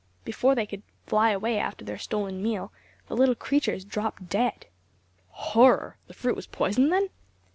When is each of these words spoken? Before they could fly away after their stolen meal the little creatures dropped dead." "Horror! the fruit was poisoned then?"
Before 0.25 0.55
they 0.55 0.65
could 0.65 0.81
fly 1.05 1.29
away 1.29 1.59
after 1.59 1.85
their 1.85 1.99
stolen 1.99 2.41
meal 2.41 2.73
the 3.05 3.15
little 3.15 3.35
creatures 3.35 3.85
dropped 3.85 4.29
dead." 4.29 4.65
"Horror! 5.29 5.99
the 6.07 6.15
fruit 6.15 6.35
was 6.35 6.47
poisoned 6.47 6.91
then?" 6.91 7.09